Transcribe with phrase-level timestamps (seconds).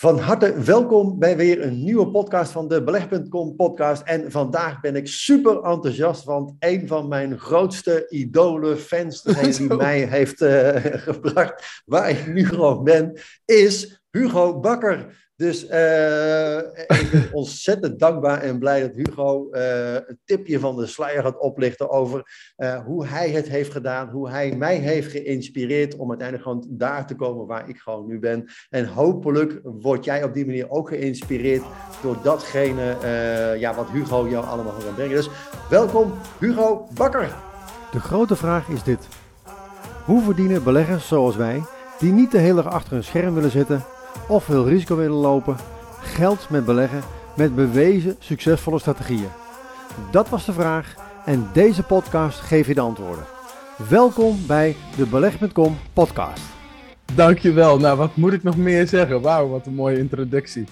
[0.00, 4.02] Van harte welkom bij weer een nieuwe podcast van de Beleg.com podcast.
[4.02, 9.76] En vandaag ben ik super enthousiast, want een van mijn grootste idolen, fans, degene die
[9.76, 10.76] mij heeft uh,
[11.08, 15.27] gebracht waar ik nu gewoon ben, is Hugo Bakker.
[15.38, 20.86] Dus uh, ik ben ontzettend dankbaar en blij dat Hugo uh, een tipje van de
[20.86, 22.22] sluier gaat oplichten over
[22.56, 27.06] uh, hoe hij het heeft gedaan, hoe hij mij heeft geïnspireerd om uiteindelijk gewoon daar
[27.06, 28.50] te komen waar ik gewoon nu ben.
[28.70, 31.62] En hopelijk word jij op die manier ook geïnspireerd
[32.02, 32.96] door datgene
[33.58, 35.16] ja, wat Hugo jou allemaal gaat brengen.
[35.16, 35.30] Dus
[35.70, 37.34] welkom Hugo Bakker.
[37.92, 39.08] De grote vraag is dit.
[40.04, 41.62] Hoe verdienen beleggers zoals wij,
[41.98, 43.84] die niet de hele dag achter een scherm willen zitten
[44.28, 45.56] of veel risico willen lopen,
[46.00, 47.02] geld met beleggen
[47.36, 49.28] met bewezen succesvolle strategieën?
[50.10, 50.94] Dat was de vraag
[51.24, 53.24] en deze podcast geeft je de antwoorden.
[53.88, 56.42] Welkom bij de Beleg.com podcast.
[57.14, 57.78] Dankjewel.
[57.78, 59.20] Nou, wat moet ik nog meer zeggen?
[59.20, 60.66] Wauw, wat een mooie introductie.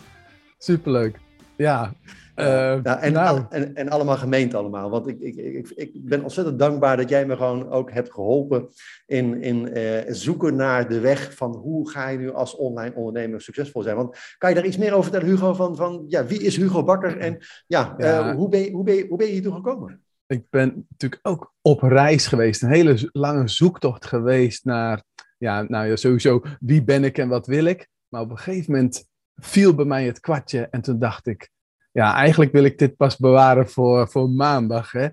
[0.59, 1.19] Superleuk.
[1.57, 1.93] Ja,
[2.37, 3.45] uh, ja, en, nou.
[3.51, 4.91] en, en, allemaal gemeend allemaal.
[4.91, 8.69] Want ik, ik, ik, ik ben ontzettend dankbaar dat jij me gewoon ook hebt geholpen
[9.07, 13.41] in, in uh, zoeken naar de weg van hoe ga je nu als online ondernemer
[13.41, 13.97] succesvol zijn.
[13.97, 15.55] Want kan je daar iets meer over vertellen, Hugo?
[15.55, 18.29] Van, van ja, wie is Hugo Bakker en ja, ja.
[18.29, 20.01] Uh, hoe, ben je, hoe, ben je, hoe ben je hier toe gekomen?
[20.27, 25.03] Ik ben natuurlijk ook op reis geweest, een hele lange zoektocht geweest naar,
[25.39, 27.89] ja, nou ja, sowieso wie ben ik en wat wil ik.
[28.09, 31.51] Maar op een gegeven moment viel bij mij het kwartje en toen dacht ik,
[31.97, 34.93] ja, eigenlijk wil ik dit pas bewaren voor, voor maandag.
[34.93, 35.09] Hè?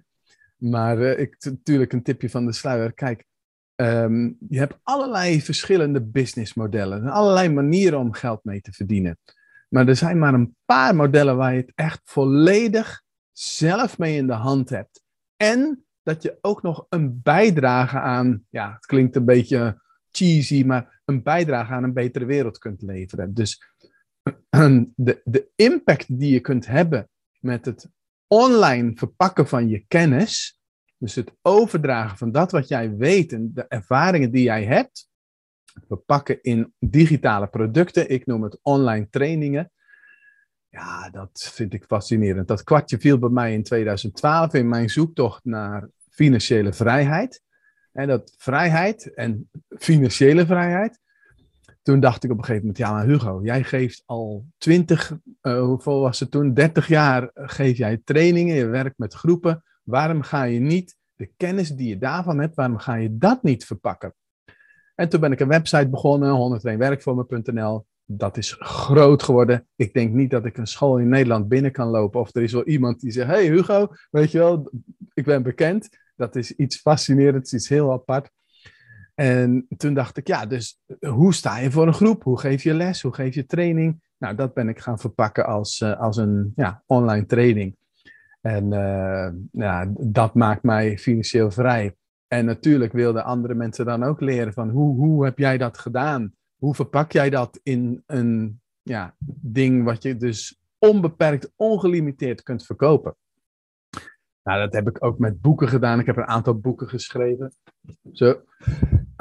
[0.55, 2.93] Maar uh, ik, natuurlijk een tipje van de sluier.
[2.93, 3.25] Kijk,
[3.75, 7.07] um, je hebt allerlei verschillende businessmodellen.
[7.07, 9.17] Allerlei manieren om geld mee te verdienen.
[9.69, 14.27] Maar er zijn maar een paar modellen waar je het echt volledig zelf mee in
[14.27, 15.03] de hand hebt.
[15.37, 19.81] En dat je ook nog een bijdrage aan, ja, het klinkt een beetje
[20.11, 23.33] cheesy, maar een bijdrage aan een betere wereld kunt leveren.
[23.33, 23.72] Dus
[24.95, 27.89] de, de impact die je kunt hebben met het
[28.27, 30.59] online verpakken van je kennis,
[30.97, 35.09] dus het overdragen van dat wat jij weet en de ervaringen die jij hebt,
[35.87, 39.71] verpakken in digitale producten, ik noem het online trainingen.
[40.69, 42.47] Ja, dat vind ik fascinerend.
[42.47, 47.41] Dat kwartje viel bij mij in 2012 in mijn zoektocht naar financiële vrijheid.
[47.91, 50.99] En dat vrijheid en financiële vrijheid,
[51.83, 55.61] toen dacht ik op een gegeven moment, ja maar Hugo, jij geeft al 20, uh,
[55.61, 59.63] hoeveel was het toen, 30 jaar geef jij trainingen, je werkt met groepen.
[59.83, 63.65] Waarom ga je niet de kennis die je daarvan hebt, waarom ga je dat niet
[63.65, 64.13] verpakken?
[64.95, 67.85] En toen ben ik een website begonnen, 101werkvormen.nl.
[68.05, 69.67] Dat is groot geworden.
[69.75, 72.19] Ik denk niet dat ik een school in Nederland binnen kan lopen.
[72.19, 74.71] Of er is wel iemand die zegt: Hey Hugo, weet je wel,
[75.13, 75.89] ik ben bekend.
[76.15, 78.29] Dat is iets fascinerends, iets heel apart.
[79.13, 82.23] En toen dacht ik, ja, dus hoe sta je voor een groep?
[82.23, 83.01] Hoe geef je les?
[83.01, 84.01] Hoe geef je training?
[84.17, 87.75] Nou, dat ben ik gaan verpakken als, uh, als een ja, online training.
[88.41, 91.95] En uh, ja, dat maakt mij financieel vrij.
[92.27, 96.33] En natuurlijk wilden andere mensen dan ook leren van hoe, hoe heb jij dat gedaan?
[96.55, 103.15] Hoe verpak jij dat in een ja, ding wat je dus onbeperkt, ongelimiteerd kunt verkopen?
[104.43, 105.99] Nou, dat heb ik ook met boeken gedaan.
[105.99, 107.53] Ik heb een aantal boeken geschreven.
[108.11, 108.41] Zo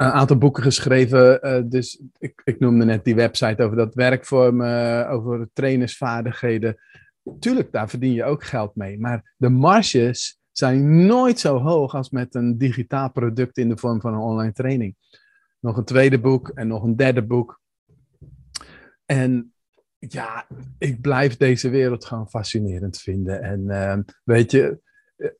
[0.03, 1.39] een aantal boeken geschreven.
[1.41, 6.77] Uh, dus ik, ik noemde net die website over dat werkvormen, over trainersvaardigheden.
[7.39, 8.99] Tuurlijk, daar verdien je ook geld mee.
[8.99, 14.01] Maar de marges zijn nooit zo hoog als met een digitaal product in de vorm
[14.01, 14.95] van een online training.
[15.59, 17.61] Nog een tweede boek en nog een derde boek.
[19.05, 19.53] En
[19.97, 20.47] ja,
[20.77, 23.41] ik blijf deze wereld gewoon fascinerend vinden.
[23.41, 24.79] En uh, weet je,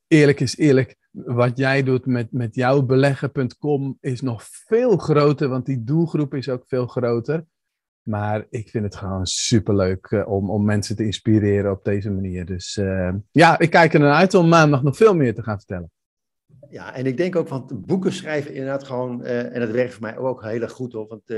[0.06, 5.66] eerlijk is eerlijk, wat jij doet met, met jouw beleggen.com is nog veel groter, want
[5.66, 7.44] die doelgroep is ook veel groter.
[8.02, 12.46] Maar ik vind het gewoon superleuk uh, om, om mensen te inspireren op deze manier.
[12.46, 15.58] Dus uh, ja, ik kijk er naar uit om maandag nog veel meer te gaan
[15.58, 15.90] vertellen.
[16.70, 20.18] Ja, en ik denk ook, want boeken schrijven inderdaad gewoon, en dat werkt voor mij
[20.18, 21.30] ook heel erg goed hoor, want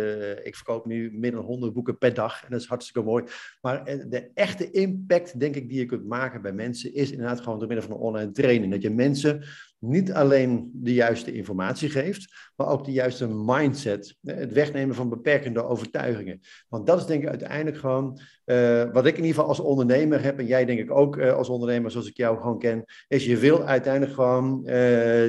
[0.46, 3.24] ik verkoop nu meer dan 100 boeken per dag en dat is hartstikke mooi.
[3.60, 7.58] Maar de echte impact, denk ik, die je kunt maken bij mensen, is inderdaad gewoon
[7.58, 8.72] door middel van een online training.
[8.72, 9.44] Dat je mensen
[9.78, 14.16] niet alleen de juiste informatie geeft, maar ook de juiste mindset.
[14.20, 16.40] Het wegnemen van beperkende overtuigingen.
[16.68, 20.22] Want dat is denk ik uiteindelijk gewoon uh, wat ik in ieder geval als ondernemer
[20.22, 23.24] heb, en jij denk ik ook uh, als ondernemer zoals ik jou gewoon ken, is
[23.24, 24.62] je wil uiteindelijk gewoon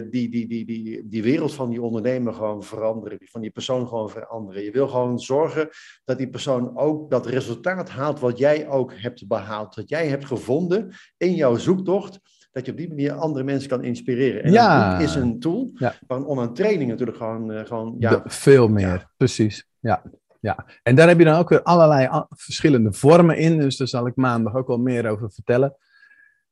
[0.09, 4.09] die, die, die, die, die wereld van die ondernemer gewoon veranderen, van die persoon gewoon
[4.09, 4.63] veranderen.
[4.63, 5.69] Je wil gewoon zorgen
[6.03, 10.25] dat die persoon ook dat resultaat haalt wat jij ook hebt behaald, wat jij hebt
[10.25, 12.19] gevonden in jouw zoektocht
[12.57, 14.44] dat je op die manier andere mensen kan inspireren.
[14.44, 15.00] En ja.
[15.00, 15.94] is een tool, ja.
[16.07, 17.51] maar een online training natuurlijk gewoon...
[17.51, 19.68] Uh, gewoon ja, veel meer, precies.
[19.80, 20.04] Ja.
[20.39, 23.57] Ja, en daar heb je dan ook weer allerlei verschillende vormen in.
[23.57, 25.75] Dus daar zal ik maandag ook wel meer over vertellen.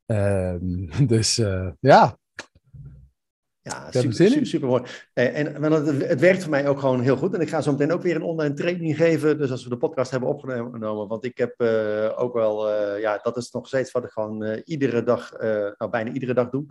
[0.05, 2.17] Ehm, dus uh, ja.
[3.67, 4.83] Ja, super, super, mooi.
[5.13, 7.33] Eh, en, en het, het, werkt voor mij ook gewoon heel goed.
[7.33, 9.37] En ik ga zo meteen ook weer een online training geven.
[9.37, 11.07] Dus als we de podcast hebben opgenomen.
[11.07, 15.03] Want ik heb uh, ook wel, ja, dat is nog steeds wat ik gewoon iedere
[15.03, 15.31] dag,
[15.77, 16.65] nou bijna iedere dag doe.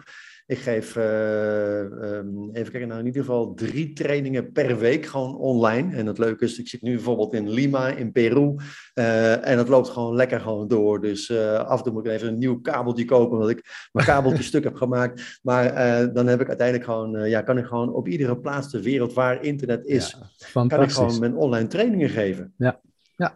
[0.47, 5.37] Ik geef, uh, um, even kijken, nou in ieder geval drie trainingen per week gewoon
[5.37, 5.97] online.
[5.97, 8.55] En het leuke is, ik zit nu bijvoorbeeld in Lima, in Peru.
[8.95, 11.01] Uh, en dat loopt gewoon lekker gewoon door.
[11.01, 14.07] Dus uh, af en toe moet ik even een nieuw kabeltje kopen, omdat ik mijn
[14.07, 15.41] kabeltje stuk heb gemaakt.
[15.43, 15.73] Maar
[16.13, 19.43] dan heb ik uiteindelijk gewoon, ja, kan ik gewoon op iedere plaats ter wereld waar
[19.43, 20.17] internet is,
[20.53, 22.55] ja, kan ik gewoon mijn online trainingen geven.
[22.57, 22.81] Ja,
[23.17, 23.35] ja.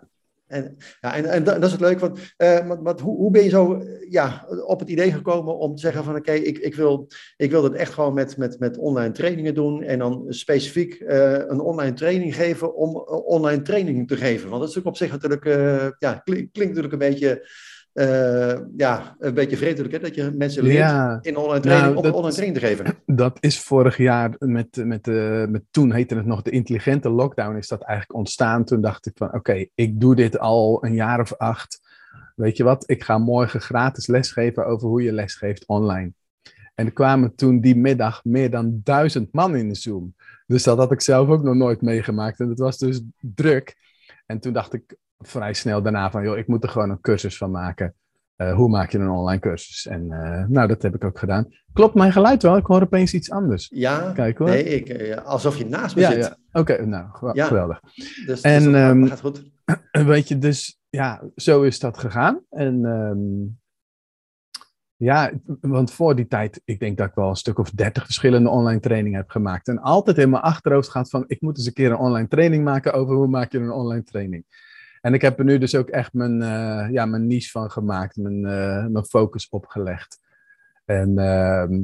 [0.48, 2.70] En, ja, en, en dat is het leuk, want, uh,
[3.02, 6.32] hoe, hoe ben je zo ja, op het idee gekomen om te zeggen van oké,
[6.32, 9.98] ik, ik, wil, ik wil dat echt gewoon met, met, met online trainingen doen en
[9.98, 14.48] dan specifiek uh, een online training geven om online training te geven.
[14.48, 15.44] Want dat is natuurlijk op zich natuurlijk,
[15.98, 17.48] ja, klinkt natuurlijk een beetje
[17.98, 22.12] uh, ja, een beetje vreemd hè, dat je mensen leert in online training, nou, om
[22.12, 22.96] online training te geven.
[23.24, 27.56] Dat is vorig jaar, met, met, uh, met toen heette het nog de intelligente lockdown,
[27.56, 28.64] is dat eigenlijk ontstaan.
[28.64, 31.80] Toen dacht ik van, oké, ik doe dit al een jaar of acht.
[32.36, 36.12] Weet je wat, ik ga morgen gratis lesgeven over hoe je lesgeeft online.
[36.74, 40.14] En er kwamen toen die middag meer dan duizend man in de Zoom.
[40.46, 42.40] Dus dat had ik zelf ook nog nooit meegemaakt.
[42.40, 43.76] En het was dus druk.
[44.26, 47.36] En toen dacht ik, vrij snel daarna van, joh, ik moet er gewoon een cursus
[47.36, 47.94] van maken.
[48.36, 49.86] Uh, hoe maak je een online cursus?
[49.86, 51.48] En uh, nou, dat heb ik ook gedaan.
[51.72, 52.56] Klopt mijn geluid wel?
[52.56, 53.68] Ik hoor opeens iets anders.
[53.72, 54.48] Ja, Kijk, hoor.
[54.48, 56.24] nee, ik, uh, alsof je naast me ja, zit.
[56.24, 56.36] Ja.
[56.60, 57.46] Oké, okay, nou, ja.
[57.46, 57.80] geweldig.
[58.26, 59.50] Dus, en, dus um, gaat goed.
[60.12, 62.44] Weet je, dus ja, zo is dat gegaan.
[62.50, 63.58] En um,
[64.96, 68.48] ja, want voor die tijd, ik denk dat ik wel een stuk of dertig verschillende
[68.48, 69.68] online trainingen heb gemaakt.
[69.68, 72.64] En altijd in mijn achterhoofd gaat van, ik moet eens een keer een online training
[72.64, 74.44] maken over hoe maak je een online training.
[75.08, 78.16] En ik heb er nu dus ook echt mijn, uh, ja, mijn niche van gemaakt,
[78.16, 80.18] mijn, uh, mijn focus opgelegd.
[80.84, 81.80] En uh,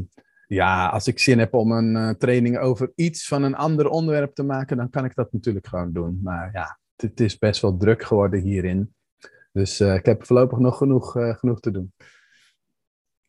[0.46, 4.34] ja, als ik zin heb om een uh, training over iets van een ander onderwerp
[4.34, 6.20] te maken, dan kan ik dat natuurlijk gewoon doen.
[6.22, 8.94] Maar ja, het is best wel druk geworden hierin.
[9.52, 11.92] Dus ik heb voorlopig nog genoeg, genoeg te doen.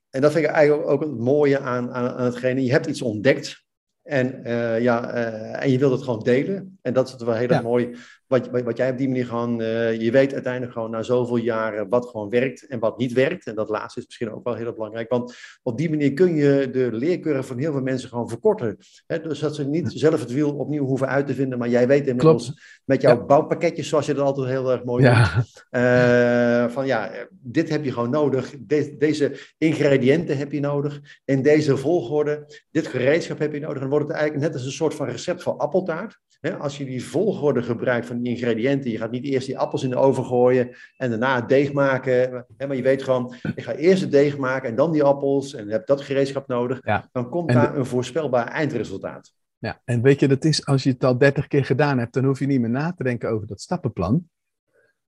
[0.09, 2.63] En dat vind ik eigenlijk ook het mooie aan, aan, aan hetgene.
[2.63, 3.65] Je hebt iets ontdekt
[4.01, 4.41] en,
[4.81, 5.09] ja,
[5.53, 6.79] en je wilt het gewoon delen.
[6.81, 7.61] En dat is het wel heel ja.
[7.61, 7.97] mooi
[8.27, 11.89] wat, wat, jij op die manier gewoon, uh, je weet uiteindelijk gewoon na zoveel jaren
[11.89, 13.45] wat gewoon werkt en wat niet werkt.
[13.45, 16.69] En dat laatste is misschien ook wel heel belangrijk, want op die manier kun je
[16.71, 18.77] de leercurve van heel veel mensen gewoon verkorten.
[19.07, 19.21] Hè?
[19.21, 22.07] Dus dat ze niet zelf het wiel opnieuw hoeven uit te vinden, maar jij weet
[22.07, 23.25] inmiddels met jouw ja.
[23.25, 25.35] bouwpakketjes, zoals je dat altijd heel erg mooi ja.
[25.35, 31.01] doet, uh, van ja, dit heb je gewoon nodig, de, deze ingrediënten heb je nodig,
[31.25, 33.75] in deze volgorde, dit gereedschap heb je nodig.
[33.75, 36.19] En dan wordt het eigenlijk net als een soort van recept voor appeltaart.
[36.53, 38.91] Als je die volgorde gebruikt van die ingrediënten.
[38.91, 42.45] Je gaat niet eerst die appels in de oven gooien en daarna het deeg maken.
[42.57, 45.69] Maar je weet gewoon, ik ga eerst het deeg maken en dan die appels en
[45.69, 46.79] heb dat gereedschap nodig.
[46.83, 47.09] Ja.
[47.11, 49.33] Dan komt daar een voorspelbaar eindresultaat.
[49.57, 52.25] Ja, en weet je, dat is als je het al dertig keer gedaan hebt, dan
[52.25, 54.29] hoef je niet meer na te denken over dat stappenplan.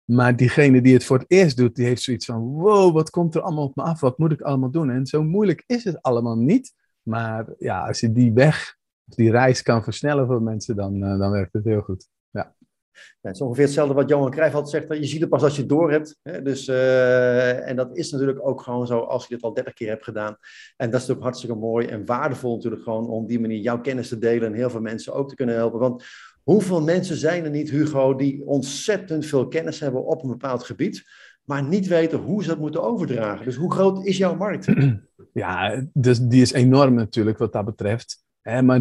[0.04, 3.34] Maar diegene die het voor het eerst doet, die heeft zoiets van: wow, wat komt
[3.34, 4.00] er allemaal op me af?
[4.00, 4.90] Wat moet ik allemaal doen?
[4.90, 6.74] En zo moeilijk is het allemaal niet.
[7.02, 8.75] Maar ja, als je die weg,
[9.06, 12.08] die reis kan versnellen voor mensen, dan, uh, dan werkt het heel goed.
[12.30, 12.54] Ja.
[12.96, 15.00] Ja, het is ongeveer hetzelfde wat Johan Cruijff altijd zegt.
[15.00, 16.18] Je ziet het pas als je het door hebt.
[16.22, 16.42] Hè?
[16.42, 19.88] Dus, uh, en dat is natuurlijk ook gewoon zo als je dit al 30 keer
[19.88, 20.36] hebt gedaan.
[20.76, 24.08] En dat is natuurlijk hartstikke mooi en waardevol natuurlijk gewoon om die manier jouw kennis
[24.08, 25.80] te delen en heel veel mensen ook te kunnen helpen.
[25.80, 26.04] Want
[26.42, 31.04] hoeveel mensen zijn er niet, Hugo, die ontzettend veel kennis hebben op een bepaald gebied,
[31.44, 33.44] maar niet weten hoe ze dat moeten overdragen?
[33.44, 34.66] Dus hoe groot is jouw markt?
[35.32, 38.25] Ja, dus die is enorm natuurlijk wat dat betreft.
[38.46, 38.80] Maar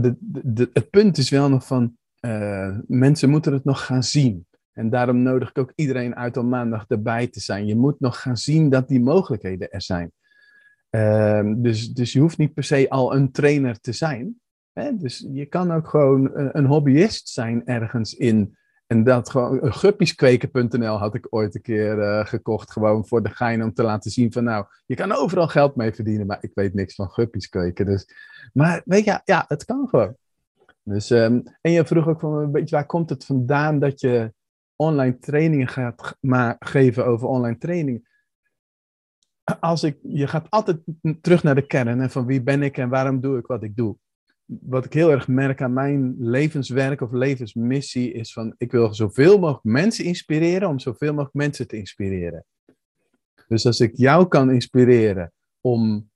[0.73, 4.45] het punt is wel nog van uh, mensen moeten het nog gaan zien.
[4.73, 7.65] En daarom nodig ik ook iedereen uit om maandag erbij te zijn.
[7.67, 10.11] Je moet nog gaan zien dat die mogelijkheden er zijn.
[10.91, 14.39] Uh, dus, dus je hoeft niet per se al een trainer te zijn.
[14.73, 14.97] Hè?
[14.97, 18.57] Dus je kan ook gewoon een hobbyist zijn ergens in.
[18.87, 23.63] En dat gewoon, guppieskweken.nl had ik ooit een keer uh, gekocht, gewoon voor de gein
[23.63, 26.73] om te laten zien van nou, je kan overal geld mee verdienen, maar ik weet
[26.73, 27.85] niks van guppies kweken.
[27.85, 28.07] Dus,
[28.53, 30.15] maar weet je, ja, het kan gewoon.
[30.83, 34.33] Dus, um, en je vroeg ook van, een beetje, waar komt het vandaan dat je
[34.75, 36.17] online trainingen gaat
[36.59, 38.07] geven over online trainingen?
[39.59, 40.77] Als ik, je gaat altijd
[41.21, 43.75] terug naar de kern en van wie ben ik en waarom doe ik wat ik
[43.75, 43.97] doe.
[44.45, 49.39] Wat ik heel erg merk aan mijn levenswerk of levensmissie is van, ik wil zoveel
[49.39, 52.45] mogelijk mensen inspireren om zoveel mogelijk mensen te inspireren.
[53.47, 56.09] Dus als ik jou kan inspireren om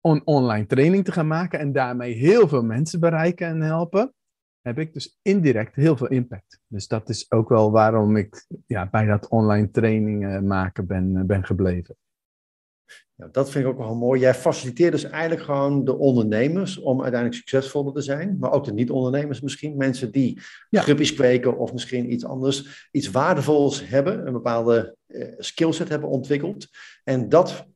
[0.00, 4.12] on online training te gaan maken en daarmee heel veel mensen bereiken en helpen.
[4.60, 6.60] heb ik dus indirect heel veel impact.
[6.66, 11.44] Dus dat is ook wel waarom ik ja, bij dat online trainingen maken ben, ben
[11.44, 11.96] gebleven.
[13.14, 14.20] Ja, dat vind ik ook wel mooi.
[14.20, 18.72] Jij faciliteert dus eigenlijk gewoon de ondernemers om uiteindelijk succesvoller te zijn, maar ook de
[18.72, 19.76] niet-ondernemers misschien.
[19.76, 20.40] Mensen die
[20.70, 20.82] ja.
[21.14, 26.68] kweken of misschien iets anders, iets waardevols hebben, een bepaalde uh, skillset hebben ontwikkeld.
[27.04, 27.66] En dat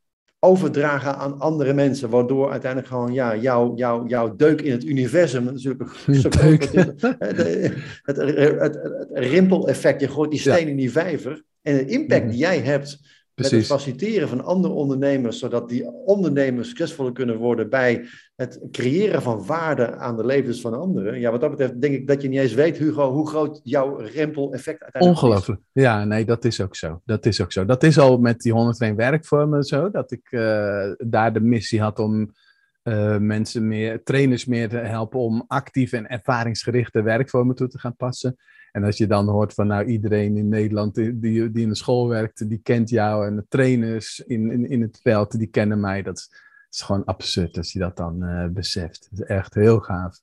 [0.45, 5.45] overdragen aan andere mensen, waardoor uiteindelijk gewoon ja, jouw jou, jouw deuk in het universum,
[5.45, 8.16] natuurlijk het, het, het,
[8.62, 12.31] het, rimpeleffect, je gooit die steen in die vijver en de impact mhm.
[12.31, 13.00] die jij hebt
[13.34, 18.04] met het faciliteren van andere ondernemers, zodat die ondernemers succesvoller kunnen worden bij
[18.36, 21.20] het creëren van waarde aan de levens van anderen.
[21.20, 23.96] Ja, wat dat betreft denk ik dat je niet eens weet, Hugo, hoe groot jouw
[23.96, 25.60] rimpel-effect uiteindelijk Ongelooflijk.
[25.72, 25.82] is.
[25.82, 27.00] Ja, nee, dat is ook zo.
[27.04, 27.64] Dat is ook zo.
[27.64, 31.98] Dat is al met die 102 werkvormen zo, dat ik uh, daar de missie had
[31.98, 32.32] om
[32.82, 37.96] uh, mensen meer, trainers meer te helpen om actief en ervaringsgerichte werkvormen toe te gaan
[37.96, 38.36] passen.
[38.72, 42.08] En als je dan hoort van nou iedereen in Nederland die, die, in de school
[42.08, 43.26] werkt, die kent jou.
[43.26, 46.02] En de trainers in, in, in het veld, die kennen mij.
[46.02, 46.28] Dat
[46.70, 49.08] is, gewoon absurd als je dat dan uh, beseft.
[49.10, 50.20] Dat is echt heel gaaf.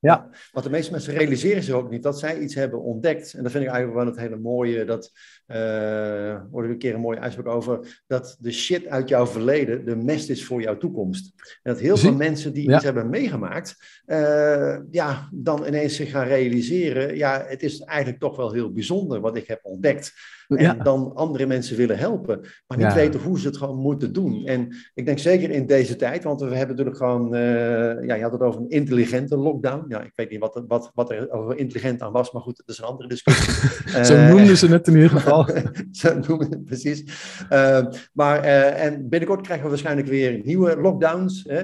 [0.00, 0.28] Ja.
[0.52, 3.34] Wat de meeste mensen realiseren zich ook niet, dat zij iets hebben ontdekt.
[3.34, 5.12] En dat vind ik eigenlijk wel het hele mooie, dat
[5.46, 9.84] uh, eh, hoorde een keer een mooie uitspraak over, dat de shit uit jouw verleden
[9.84, 11.32] de mest is voor jouw toekomst.
[11.62, 13.76] En dat heel veel mensen die iets hebben meegemaakt,
[14.06, 19.20] uh, ja, dan ineens zich gaan realiseren, ja, het is eigenlijk toch wel heel bijzonder
[19.20, 20.12] wat ik heb ontdekt.
[20.48, 24.46] En dan andere mensen willen helpen, maar niet weten hoe ze het gewoon moeten doen.
[24.46, 28.22] En ik denk zeker in deze tijd, want we hebben natuurlijk gewoon, uh, ja, je
[28.22, 29.84] had het over een intelligente lockdown.
[29.88, 32.68] Ja, ik weet niet wat, wat, wat er over intelligent aan was, maar goed, dat
[32.68, 34.04] is een andere discussie.
[34.04, 35.48] Zo noemden ze het in ieder geval.
[35.92, 37.02] Zo noemen het precies.
[37.50, 41.44] Uh, maar, uh, en binnenkort krijgen we waarschijnlijk weer nieuwe lockdowns.
[41.48, 41.60] Hè?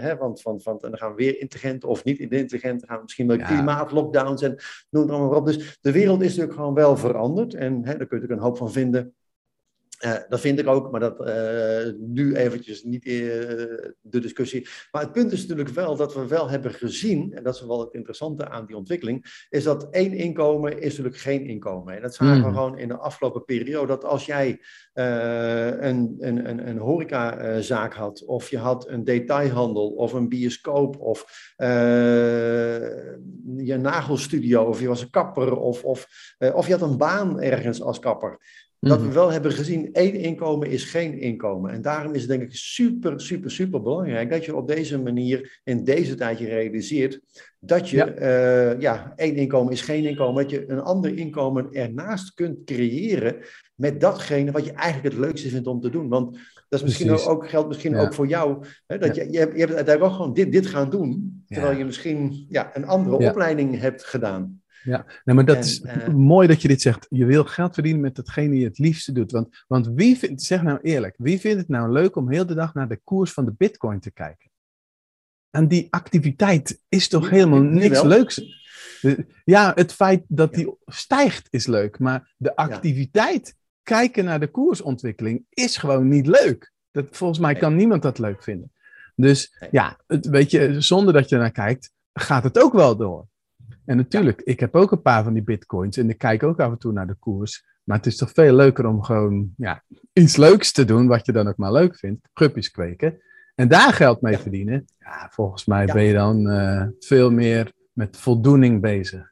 [0.00, 0.16] Hè?
[0.16, 2.80] Want van, van, dan gaan we weer intelligent of niet intelligent.
[2.80, 3.46] Dan gaan we misschien wel ja.
[3.46, 4.56] klimaatlockdowns en
[4.90, 5.46] noem het allemaal maar op.
[5.46, 7.54] Dus de wereld is natuurlijk gewoon wel veranderd.
[7.54, 9.14] En hè, daar kun je natuurlijk een hoop van vinden.
[10.04, 13.12] Uh, dat vind ik ook, maar dat uh, nu eventjes niet uh,
[14.00, 14.68] de discussie.
[14.90, 17.80] Maar het punt is natuurlijk wel dat we wel hebben gezien, en dat is wel
[17.80, 21.94] het interessante aan die ontwikkeling, is dat één inkomen is natuurlijk geen inkomen.
[21.96, 22.42] En dat zagen mm.
[22.42, 24.60] we gewoon in de afgelopen periode, dat als jij
[24.92, 31.52] een, een, een, een horecazaak had, of je had een detailhandel, of een bioscoop, of
[33.56, 37.82] je nagelstudio, of je was een kapper, of, of, of je had een baan ergens
[37.82, 38.38] als kapper.
[38.88, 39.14] Dat we mhm.
[39.14, 41.70] wel hebben gezien, één inkomen is geen inkomen.
[41.70, 45.60] En daarom is het denk ik super, super, super belangrijk dat je op deze manier
[45.64, 47.20] in deze tijd je realiseert
[47.58, 48.18] dat je, ja.
[48.74, 53.36] Uh, ja, één inkomen is geen inkomen, dat je een ander inkomen ernaast kunt creëren
[53.74, 56.08] met datgene wat je eigenlijk het leukste vindt om te doen.
[56.08, 59.52] Want dat is misschien ook, geldt misschien ook voor jou, hè, dat je, je, hebt,
[59.52, 63.30] je hebt uiteindelijk ook gewoon dit, dit gaan doen, terwijl je misschien ja, een andere
[63.30, 64.61] opleiding hebt gedaan.
[64.82, 67.06] Ja, nee, maar dat is uh, mooi dat je dit zegt.
[67.08, 69.32] Je wil geld verdienen met hetgene je het liefste doet.
[69.32, 72.54] Want, want wie vindt, zeg nou eerlijk, wie vindt het nou leuk om heel de
[72.54, 74.50] dag naar de koers van de bitcoin te kijken?
[75.50, 78.60] En die activiteit is toch helemaal niks leuks.
[79.44, 85.44] Ja, het feit dat die stijgt is leuk, maar de activiteit, kijken naar de koersontwikkeling,
[85.48, 86.72] is gewoon niet leuk.
[86.90, 88.72] Dat, volgens mij kan niemand dat leuk vinden.
[89.14, 93.26] Dus ja, het, weet je, zonder dat je naar kijkt, gaat het ook wel door.
[93.84, 96.70] En natuurlijk, ik heb ook een paar van die bitcoins en ik kijk ook af
[96.70, 97.64] en toe naar de koers.
[97.84, 101.32] Maar het is toch veel leuker om gewoon ja, iets leuks te doen, wat je
[101.32, 102.28] dan ook maar leuk vindt.
[102.34, 103.20] Guppies kweken.
[103.54, 104.84] En daar geld mee verdienen.
[104.98, 109.31] Ja, volgens mij ben je dan uh, veel meer met voldoening bezig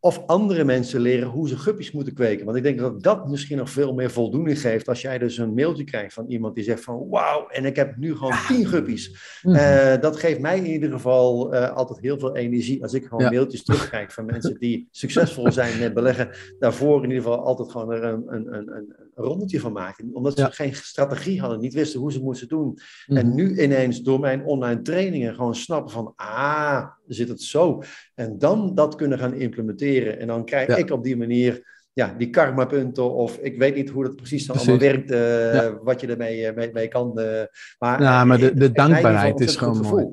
[0.00, 2.44] of andere mensen leren hoe ze guppies moeten kweken.
[2.44, 5.54] Want ik denk dat dat misschien nog veel meer voldoening geeft als jij dus een
[5.54, 9.18] mailtje krijgt van iemand die zegt van wauw, en ik heb nu gewoon tien guppies.
[9.42, 9.54] Mhm.
[9.54, 13.30] Eh, dat geeft mij in ieder geval uh, altijd heel veel energie als ik gewoon
[13.30, 16.28] mailtjes terugkrijg van mensen die succesvol zijn met beleggen.
[16.58, 20.10] Daarvoor in ieder geval altijd gewoon er een, een, een, een rommeltje van maken.
[20.12, 22.78] Omdat ze geen strategie hadden, niet wisten hoe ze moesten doen.
[23.06, 23.34] En mhm.
[23.34, 27.82] nu ineens door mijn online trainingen gewoon snappen van ah, zit het zo.
[28.14, 30.18] En dan dat kunnen gaan implementeren.
[30.18, 34.04] En dan krijg ik op die manier ja, die karma-punten, of ik weet niet hoe
[34.04, 37.20] dat precies dan allemaal werkt, uh, wat je ermee eh, mee, mee kan.
[37.20, 37.42] Uh,
[37.78, 40.06] maar, ja, maar de, de dankbaarheid is gewoon mooi.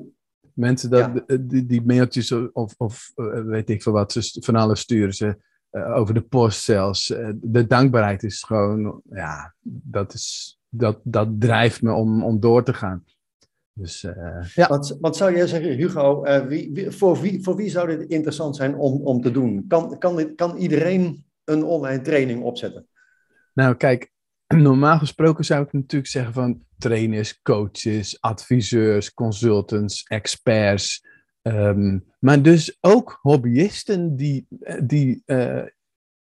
[0.52, 1.10] Mensen dat,
[1.40, 3.12] die, die, mailtjes of, of
[3.46, 5.36] weet ik veel wat, ze van alles sturen ze
[5.70, 7.06] over de post zelfs.
[7.34, 12.74] de dankbaarheid is gewoon, ja, dat, is, dat, dat drijft me om, om door te
[12.74, 13.04] gaan.
[13.72, 14.12] Dus, uh,
[14.54, 14.68] ja.
[14.68, 18.56] wat, wat zou jij zeggen, Hugo, wie, wie, voor, wie, voor wie zou dit interessant
[18.56, 19.64] zijn om, om te doen?
[19.68, 22.86] Kan, kan, kan iedereen een online training opzetten?
[23.54, 24.12] Nou, kijk,
[24.46, 31.06] normaal gesproken zou ik natuurlijk zeggen van trainers, coaches, adviseurs, consultants, experts,
[31.46, 34.46] Ehm, maar dus ook hobbyisten die,
[34.84, 35.62] die uh,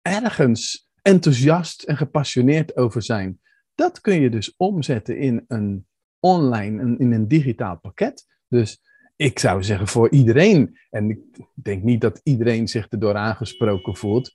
[0.03, 3.41] ergens enthousiast en gepassioneerd over zijn.
[3.75, 5.87] Dat kun je dus omzetten in een
[6.21, 8.27] online, in een digitaal pakket.
[8.49, 8.81] Dus
[9.17, 11.19] ik zou zeggen voor iedereen, en ik
[11.55, 14.33] denk niet dat iedereen zich erdoor aangesproken voelt.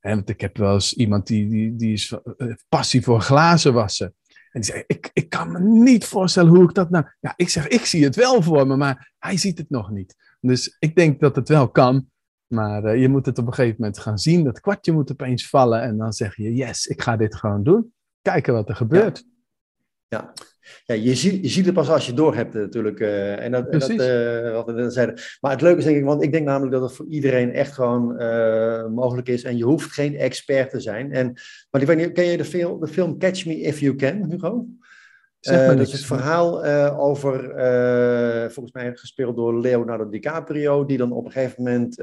[0.00, 4.14] Want ik heb wel eens iemand die, die, die is eh, passie voor glazen wassen.
[4.54, 7.04] En die zei, ik, ik kan me niet voorstellen hoe ik dat nou...
[7.20, 10.14] Ja, ik zeg, ik zie het wel voor me, maar hij ziet het nog niet.
[10.40, 12.08] Dus ik denk dat het wel kan.
[12.46, 14.44] Maar uh, je moet het op een gegeven moment gaan zien.
[14.44, 15.82] Dat kwartje moet opeens vallen.
[15.82, 17.92] En dan zeg je, yes, ik ga dit gewoon doen.
[18.22, 19.18] Kijken wat er gebeurt.
[19.18, 19.24] Ja,
[20.08, 20.32] ja.
[20.84, 23.00] je, ziet, je ziet het pas als je door hebt natuurlijk.
[23.00, 25.20] Uh, en dat, en dat uh, wat we zeiden.
[25.40, 27.72] Maar het leuke is denk ik, want ik denk namelijk dat het voor iedereen echt
[27.72, 28.06] gewoon
[28.94, 29.42] mogelijk is.
[29.42, 31.12] En je hoeft geen expert te zijn.
[31.12, 31.32] En,
[31.70, 34.30] maar ik weet niet, ken je de film, de film Catch Me If You Can,
[34.30, 34.66] Hugo?
[35.50, 40.98] Uh, dat is het verhaal uh, over, uh, volgens mij gespeeld door Leonardo DiCaprio, die
[40.98, 41.96] dan op een gegeven moment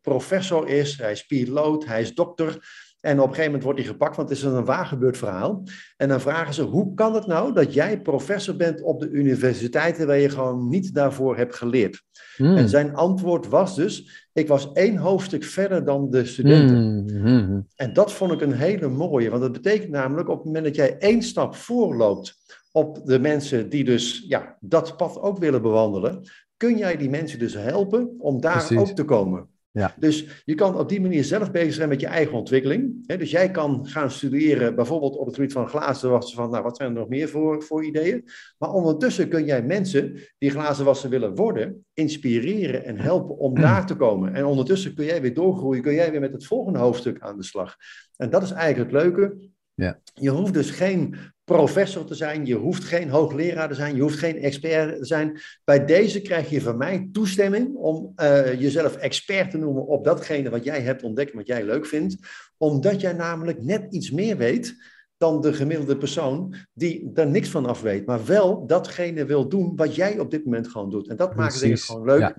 [0.00, 0.98] professor is.
[0.98, 2.58] Hij is piloot, hij is dokter.
[3.02, 5.62] En op een gegeven moment wordt hij gepakt, want het is een waargebeurd verhaal.
[5.96, 9.94] En dan vragen ze, hoe kan het nou dat jij professor bent op de universiteit
[9.94, 12.02] terwijl je gewoon niet daarvoor hebt geleerd?
[12.36, 12.56] Mm.
[12.56, 17.04] En zijn antwoord was dus, ik was één hoofdstuk verder dan de studenten.
[17.22, 17.66] Mm.
[17.76, 20.74] En dat vond ik een hele mooie, want dat betekent namelijk op het moment dat
[20.74, 22.40] jij één stap voorloopt
[22.72, 26.20] op de mensen die dus ja, dat pad ook willen bewandelen,
[26.56, 28.78] kun jij die mensen dus helpen om daar Precies.
[28.78, 29.48] ook te komen.
[29.72, 29.94] Ja.
[29.98, 33.06] Dus je kan op die manier zelf bezig zijn met je eigen ontwikkeling.
[33.06, 36.88] Dus jij kan gaan studeren, bijvoorbeeld op het gebied van glazenwassen, van nou, wat zijn
[36.88, 38.24] er nog meer voor, voor ideeën.
[38.58, 43.96] Maar ondertussen kun jij mensen die glazenwassen willen worden, inspireren en helpen om daar te
[43.96, 44.34] komen.
[44.34, 47.44] En ondertussen kun jij weer doorgroeien, kun jij weer met het volgende hoofdstuk aan de
[47.44, 47.76] slag.
[48.16, 49.51] En dat is eigenlijk het leuke.
[49.74, 49.98] Ja.
[50.14, 54.18] Je hoeft dus geen professor te zijn, je hoeft geen hoogleraar te zijn, je hoeft
[54.18, 55.40] geen expert te zijn.
[55.64, 60.50] Bij deze krijg je van mij toestemming om uh, jezelf expert te noemen op datgene
[60.50, 62.16] wat jij hebt ontdekt, wat jij leuk vindt,
[62.56, 64.74] omdat jij namelijk net iets meer weet
[65.16, 69.76] dan de gemiddelde persoon die daar niks van af weet, maar wel datgene wil doen
[69.76, 71.08] wat jij op dit moment gewoon doet.
[71.08, 72.20] En dat maakt het gewoon leuk.
[72.20, 72.36] Ja.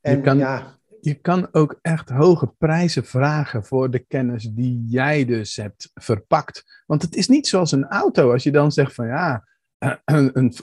[0.00, 0.38] En kan...
[0.38, 5.90] ja, je kan ook echt hoge prijzen vragen voor de kennis die jij dus hebt
[5.94, 6.82] verpakt.
[6.86, 8.32] Want het is niet zoals een auto.
[8.32, 9.44] Als je dan zegt van ja,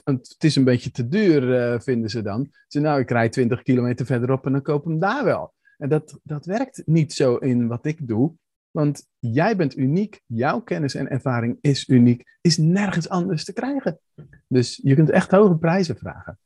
[0.04, 2.50] het is een beetje te duur, uh, vinden ze dan.
[2.68, 5.54] Ze nou, ik rijd 20 kilometer verderop en dan koop hem daar wel.
[5.78, 8.34] En dat, dat werkt niet zo in wat ik doe.
[8.70, 14.00] Want jij bent uniek, jouw kennis en ervaring is uniek, is nergens anders te krijgen.
[14.48, 16.38] Dus je kunt echt hoge prijzen vragen.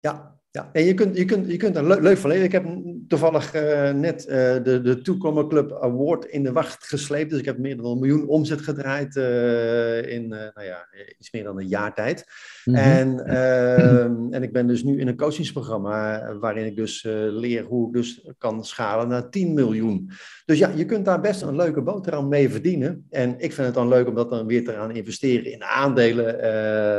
[0.00, 2.44] Ja, ja, en je kunt, je kunt, je kunt een leuk, leuk verleden.
[2.44, 2.66] Ik heb
[3.08, 7.30] toevallig uh, net uh, de, de Toekomer Club Award in de wacht gesleept.
[7.30, 10.86] Dus ik heb meer dan een miljoen omzet gedraaid uh, in nou ja,
[11.18, 12.26] iets meer dan een jaar tijd.
[12.64, 12.84] Mm -hmm.
[12.84, 17.86] en, ehm, en ik ben dus nu in een coachingsprogramma waarin ik dus leer hoe
[17.86, 20.10] ik dus kan schalen naar 10 miljoen.
[20.44, 23.06] Dus ja, je kunt daar best een leuke boterham mee verdienen.
[23.10, 26.24] En ik vind het dan leuk om dat dan weer te gaan investeren in aandelen.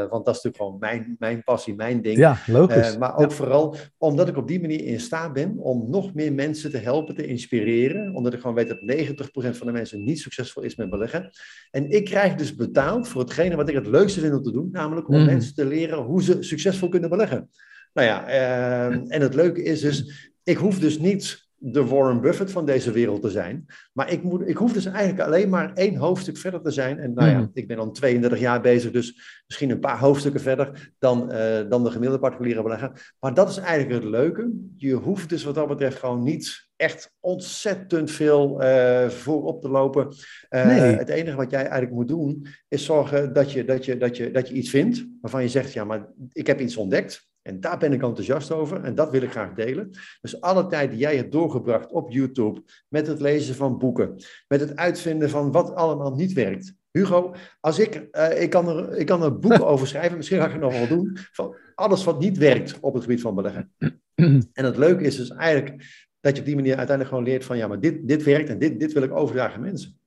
[0.10, 2.18] want dat is natuurlijk gewoon mijn, mijn passie, mijn ding.
[2.18, 2.98] Ja, logisch.
[2.98, 6.34] maar ook ja vooral omdat ik op die manier in staat ben om nog meer
[6.34, 8.16] mensen te helpen, te inspireren.
[8.16, 9.08] Omdat ik gewoon weet dat
[9.54, 11.30] 90% van de mensen niet succesvol is met beleggen.
[11.72, 14.70] En ik krijg dus betaald voor hetgene wat ik het leukste vind om te doen,
[14.72, 15.26] namelijk om mm.
[15.26, 17.50] mensen te leren hoe ze succesvol kunnen beleggen.
[17.94, 22.52] Nou ja, uh, en het leuke is dus, ik hoef dus niet de Warren Buffett
[22.52, 23.66] van deze wereld te zijn.
[23.94, 27.00] Maar ik, moet, ik hoef dus eigenlijk alleen maar één hoofdstuk verder te zijn.
[27.00, 27.50] En nou ja, hmm.
[27.54, 31.84] ik ben dan 32 jaar bezig, dus misschien een paar hoofdstukken verder dan, uh, dan
[31.84, 33.14] de gemiddelde particuliere belegger.
[33.20, 34.52] Maar dat is eigenlijk het leuke.
[34.78, 39.70] Je hoeft dus wat dat betreft gewoon niet echt ontzettend veel uh, voor op te
[39.70, 40.08] lopen.
[40.50, 40.80] Uh, nee.
[40.80, 44.32] Het enige wat jij eigenlijk moet doen, is zorgen dat je, dat, je, dat, je,
[44.32, 47.32] dat je iets vindt waarvan je zegt, ja, maar ik heb iets ontdekt.
[47.44, 49.90] En daar ben ik enthousiast over en dat wil ik graag delen.
[50.22, 54.60] Dus alle tijd die jij hebt doorgebracht op YouTube, met het lezen van boeken, met
[54.60, 56.74] het uitvinden van wat allemaal niet werkt.
[56.92, 60.46] Hugo, als ik, uh, ik, kan er, ik kan er boeken over schrijven, misschien ga
[60.46, 63.72] ik het nog wel doen, van alles wat niet werkt op het gebied van beleggen.
[64.54, 65.86] En het leuke is dus eigenlijk
[66.20, 68.60] dat je op die manier uiteindelijk gewoon leert van ja, maar dit, dit werkt en
[68.60, 70.00] dit, dit wil ik overdragen aan mensen.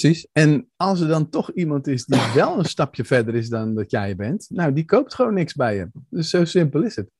[0.00, 0.28] Precies.
[0.32, 3.90] En als er dan toch iemand is die wel een stapje verder is dan dat
[3.90, 5.88] jij bent, nou, die koopt gewoon niks bij je.
[6.08, 7.10] Dus zo simpel is het.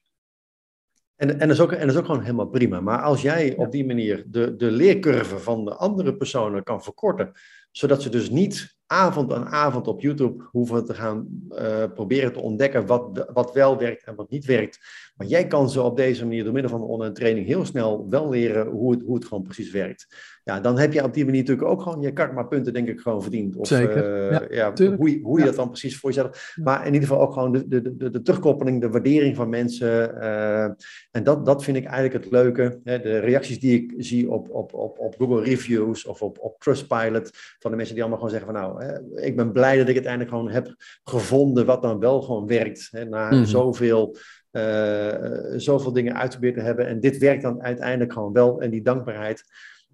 [1.16, 2.80] En, en, dat is ook, en dat is ook gewoon helemaal prima.
[2.80, 7.32] Maar als jij op die manier de, de leercurve van de andere personen kan verkorten,
[7.70, 12.40] zodat ze dus niet avond aan avond op YouTube hoeven te gaan uh, proberen te
[12.40, 14.78] ontdekken wat, wat wel werkt en wat niet werkt.
[15.14, 18.06] Maar jij kan ze op deze manier door middel van een online training heel snel
[18.08, 20.06] wel leren hoe het, hoe het gewoon precies werkt
[20.44, 23.22] ja, dan heb je op die manier natuurlijk ook gewoon je karma-punten, denk ik, gewoon
[23.22, 23.56] verdiend.
[23.56, 24.30] Of, Zeker.
[24.32, 26.54] Uh, ja, hoe, je, hoe je dat dan precies voor jezelf.
[26.62, 30.14] Maar in ieder geval ook gewoon de, de, de, de terugkoppeling, de waardering van mensen.
[30.14, 30.64] Uh,
[31.10, 32.80] en dat, dat vind ik eigenlijk het leuke.
[32.84, 36.58] Hè, de reacties die ik zie op, op, op, op Google Reviews of op, op
[36.58, 37.30] Trustpilot.
[37.58, 39.94] Van de mensen die allemaal gewoon zeggen van nou, hè, ik ben blij dat ik
[39.94, 40.74] uiteindelijk gewoon heb
[41.04, 42.88] gevonden wat dan wel gewoon werkt.
[42.90, 43.44] Hè, na mm -hmm.
[43.44, 44.16] zoveel.
[44.56, 46.86] Uh, zoveel dingen uitgeprobeerd te hebben.
[46.86, 48.60] En dit werkt dan uiteindelijk gewoon wel.
[48.60, 49.44] En die dankbaarheid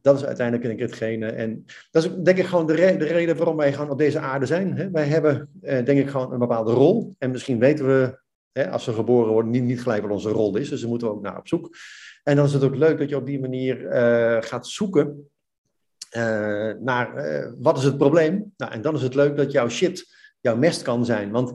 [0.03, 1.27] dat is uiteindelijk denk ik hetgene.
[1.27, 4.47] En dat is denk ik gewoon de, de reden waarom wij gewoon op deze aarde
[4.47, 4.77] zijn.
[4.77, 4.91] Hè?
[4.91, 7.15] Wij hebben eh, denk ik gewoon een bepaalde rol.
[7.19, 8.19] En misschien weten we,
[8.53, 10.69] hè, als we geboren worden, niet, niet gelijk wat onze rol is.
[10.69, 11.77] Dus daar moeten we ook naar op zoek.
[12.23, 15.31] En dan is het ook leuk dat je op die manier uh, gaat zoeken
[16.81, 17.13] naar
[17.59, 18.53] wat is het probleem.
[18.57, 20.07] Nou, en dan is het leuk dat jouw shit
[20.41, 21.31] jouw mest kan zijn.
[21.31, 21.53] Want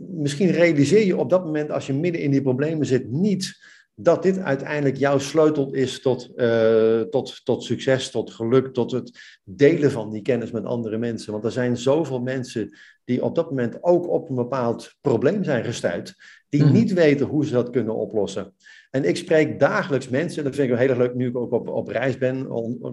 [0.00, 3.66] misschien realiseer je op dat moment, als je midden in die problemen zit, niet
[4.00, 9.38] dat dit uiteindelijk jouw sleutel is tot, uh, tot, tot succes, tot geluk, tot het
[9.44, 11.32] delen van die kennis met andere mensen.
[11.32, 15.64] Want er zijn zoveel mensen die op dat moment ook op een bepaald probleem zijn
[15.64, 16.14] gestuurd,
[16.48, 16.72] die mm.
[16.72, 18.54] niet weten hoe ze dat kunnen oplossen.
[18.90, 21.52] En ik spreek dagelijks mensen, en dat vind ik heel erg leuk nu ik ook
[21.52, 22.38] op, op reis ben.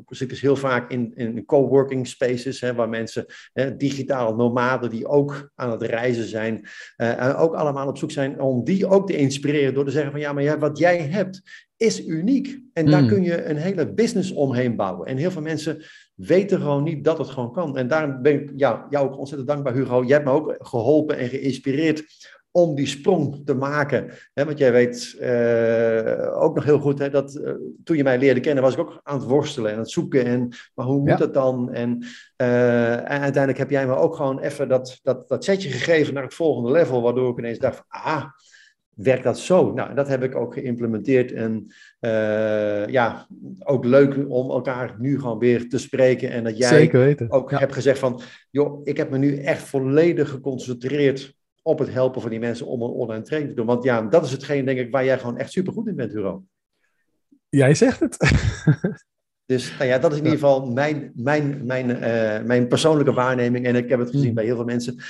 [0.07, 4.89] Ik zit dus heel vaak in, in coworking spaces, hè, waar mensen, hè, digitale nomaden
[4.89, 8.87] die ook aan het reizen zijn, uh, en ook allemaal op zoek zijn om die
[8.87, 11.41] ook te inspireren door te zeggen van ja, maar ja, wat jij hebt
[11.77, 12.59] is uniek.
[12.73, 13.07] En daar mm.
[13.07, 15.07] kun je een hele business omheen bouwen.
[15.07, 15.83] En heel veel mensen
[16.15, 17.77] weten gewoon niet dat het gewoon kan.
[17.77, 20.03] En daarom ben ik ja, jou ook ontzettend dankbaar, Hugo.
[20.03, 22.03] Jij hebt me ook geholpen en geïnspireerd
[22.55, 24.11] om die sprong te maken.
[24.33, 27.51] want jij weet uh, ook nog heel goed hè, dat uh,
[27.83, 30.25] toen je mij leerde kennen, was ik ook aan het worstelen en aan het zoeken.
[30.25, 31.15] En, maar hoe moet ja.
[31.15, 31.73] dat dan?
[31.73, 32.03] En,
[32.37, 36.23] uh, en, uiteindelijk heb jij me ook gewoon even dat, dat, dat setje gegeven naar
[36.23, 38.23] het volgende level, waardoor ik ineens dacht: ah,
[38.89, 39.73] werkt dat zo?
[39.73, 41.31] Nou, dat heb ik ook geïmplementeerd.
[41.31, 41.67] En
[42.89, 43.27] ja,
[43.63, 46.29] ook leuk om elkaar nu gewoon weer te spreken.
[46.29, 47.57] En dat jij ook ja.
[47.57, 51.34] hebt gezegd van, joh, ik heb me nu echt volledig geconcentreerd
[51.67, 53.65] op het helpen van die mensen om een online training te doen.
[53.65, 56.11] Want ja, dat is hetgeen, denk ik, waar jij gewoon echt super goed in bent,
[56.11, 56.43] Huro.
[57.49, 58.17] Jij zegt het.
[59.51, 63.65] dus nou ja, dat is in ieder geval mijn, mijn, mijn, uh, mijn persoonlijke waarneming.
[63.65, 65.03] En ik heb het gezien bij heel veel mensen.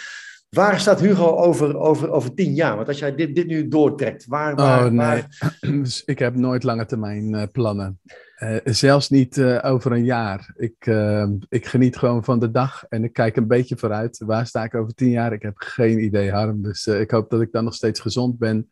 [0.50, 2.76] Waar staat Hugo over, over, over tien jaar?
[2.76, 4.56] Want als jij dit, dit nu doortrekt, waar...
[4.56, 4.96] waar, oh, nee.
[4.96, 5.28] waar...
[5.82, 8.00] Dus ik heb nooit lange termijn uh, plannen.
[8.40, 10.54] Uh, zelfs niet uh, over een jaar.
[10.56, 14.18] Ik, uh, ik geniet gewoon van de dag en ik kijk een beetje vooruit.
[14.18, 15.34] Waar sta ik over tien jaar?
[15.34, 16.62] Ik heb geen idee, Harm.
[16.62, 18.70] Dus ik hoop dat ik dan nog steeds gezond ben.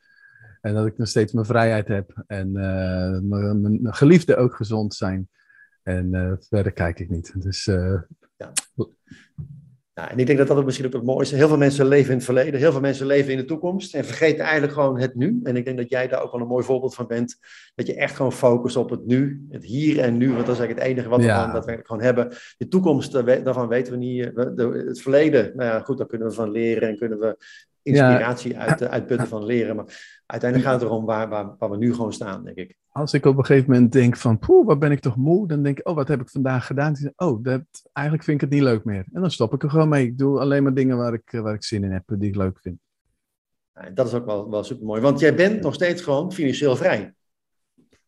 [0.62, 2.24] En dat ik nog steeds mijn vrijheid heb.
[2.28, 2.52] En
[3.28, 5.30] mijn geliefden ook gezond zijn.
[5.84, 7.42] En verder kijk ik niet.
[7.42, 7.66] Dus
[8.38, 8.52] ja.
[9.94, 11.36] Nou, en ik denk dat dat ook misschien ook het mooiste.
[11.36, 14.06] Heel veel mensen leven in het verleden, heel veel mensen leven in de toekomst en
[14.06, 15.40] vergeten eigenlijk gewoon het nu.
[15.44, 17.40] En ik denk dat jij daar ook wel een mooi voorbeeld van bent.
[17.76, 20.34] Dat je echt gewoon focust op het nu, het hier en nu.
[20.34, 21.50] Want dat is eigenlijk het enige wat we ja.
[21.50, 22.30] gewoon, gewoon hebben.
[22.58, 24.32] De toekomst, daarvan weten we niet.
[24.88, 27.38] Het verleden, nou ja, goed, daar kunnen we van leren en kunnen we
[27.82, 28.60] inspiratie ja.
[28.60, 29.76] uit, uitputten van leren.
[29.76, 32.78] Maar uiteindelijk gaat het erom waar, waar, waar we nu gewoon staan, denk ik.
[32.94, 35.48] Als ik op een gegeven moment denk van, poeh, wat ben ik toch moe?
[35.48, 36.96] Dan denk ik, oh, wat heb ik vandaag gedaan?
[37.16, 37.62] Oh, dat,
[37.94, 39.06] eigenlijk vind ik het niet leuk meer.
[39.14, 40.06] En dan stop ik er gewoon mee.
[40.06, 42.60] Ik doe alleen maar dingen waar ik, waar ik zin in heb, die ik leuk
[42.62, 42.80] vind.
[43.94, 47.14] Dat is ook wel, wel super mooi, want jij bent nog steeds gewoon financieel vrij.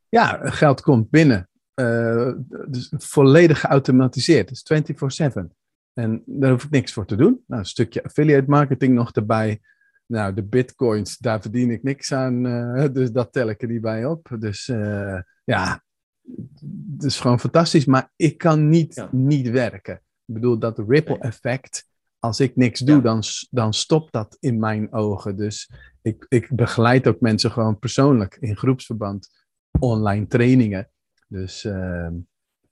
[0.10, 1.50] Ja, geld komt binnen.
[1.76, 2.32] Uh,
[2.68, 4.48] dus volledig geautomatiseerd.
[4.48, 4.64] Dus
[5.44, 5.46] 24-7.
[5.94, 7.44] En daar hoef ik niks voor te doen.
[7.48, 9.62] Nou, een stukje affiliate marketing nog erbij.
[10.06, 12.46] Nou, de bitcoins, daar verdien ik niks aan.
[12.46, 14.36] Uh, dus dat tel ik er niet bij op.
[14.40, 15.84] Dus uh, ja,
[16.94, 17.86] het is gewoon fantastisch.
[17.86, 19.10] Maar ik kan niet ja.
[19.12, 19.96] niet werken.
[19.96, 21.88] Ik bedoel, dat ripple effect.
[22.20, 23.02] Als ik niks doe, ja.
[23.02, 25.38] dan, dan stopt dat in mijn ogen.
[25.38, 29.30] Dus ik, ik begeleid ook mensen gewoon persoonlijk in groepsverband
[29.80, 30.90] online trainingen.
[31.28, 32.08] Dus uh,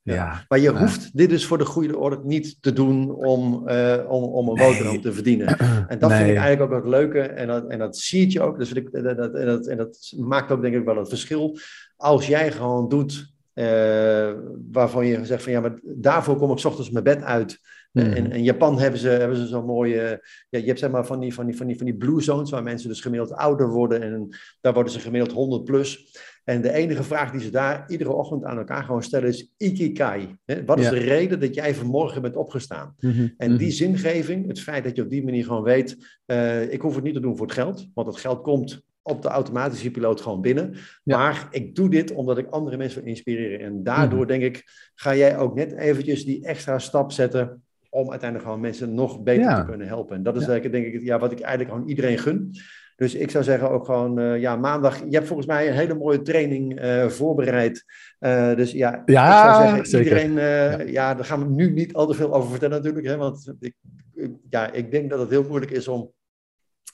[0.04, 0.14] ja.
[0.14, 0.46] ja.
[0.48, 4.24] Maar je hoeft dit dus voor de goede orde niet te doen om, uh, om,
[4.24, 5.02] om een boterham nee.
[5.02, 5.58] te verdienen.
[5.88, 6.18] En dat nee.
[6.18, 7.20] vind ik eigenlijk ook het leuke.
[7.20, 8.58] En dat, en dat zie je ook.
[8.58, 11.58] Dus ik, dat, dat, en, dat, en dat maakt ook denk ik wel het verschil.
[11.98, 14.32] Als jij gewoon doet uh,
[14.72, 17.60] waarvan je zegt van ja, maar daarvoor kom ik ochtends mijn bed uit.
[17.92, 18.04] Mm.
[18.04, 20.26] In, in, Japan hebben ze, hebben ze zo'n mooie.
[20.50, 22.50] Ja, je hebt zeg maar van die, van, die, van, die, van die blue zones,
[22.50, 24.02] waar mensen dus gemiddeld ouder worden.
[24.02, 24.30] En
[24.62, 26.18] daar worden ze gemiddeld 100 plus.
[26.44, 30.36] En de enige vraag die ze daar iedere ochtend aan elkaar gewoon stellen is Ikikai.
[30.66, 30.92] Wat is ja.
[30.92, 32.96] de reden dat jij vanmorgen bent opgestaan?
[33.00, 33.34] Mm -hmm.
[33.38, 36.96] En die zingeving, het feit dat je op die manier gewoon weet, uh, ik hoef
[36.96, 40.22] het niet te doen voor het geld, want het geld komt op de automatische piloot
[40.22, 40.76] gewoon binnen.
[41.04, 41.18] Ja.
[41.18, 43.60] Maar ik doe dit omdat ik andere mensen wil inspireren.
[43.60, 44.40] En daardoor mm -hmm.
[44.40, 44.64] denk ik,
[44.96, 49.56] ga jij ook net eventjes die extra stap zetten om uiteindelijk gewoon mensen nog beter
[49.56, 50.16] te kunnen helpen.
[50.16, 52.52] En dat is denk ik ja, wat ik eigenlijk gewoon iedereen gun.
[53.04, 55.00] Dus ik zou zeggen ook gewoon, uh, ja, maandag.
[55.00, 57.86] Je hebt volgens mij een hele mooie training uh, voorbereid.
[58.20, 60.08] Uh, dus ja, ja, ik zou zeggen, zeker.
[60.08, 60.82] iedereen, ja.
[60.82, 61.14] ja.
[61.14, 63.08] daar gaan we nu niet al te veel over vertellen natuurlijk.
[63.08, 63.76] Hè, want ik,
[64.50, 66.12] ja, ik denk dat het heel moeilijk is om